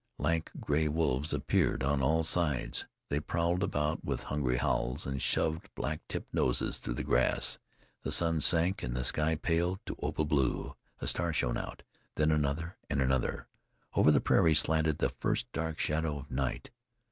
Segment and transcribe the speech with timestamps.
[0.17, 5.69] Lank, gray wolves appeared on all sides; they prowled about with hungry howls, and shoved
[5.75, 7.59] black tipped noses through the grass.
[8.01, 10.75] The sun sank, and the sky paled to opal blue.
[11.01, 11.83] A star shone out,
[12.15, 13.45] then another, and another.
[13.93, 16.71] Over the prairie slanted the first dark shadow of night.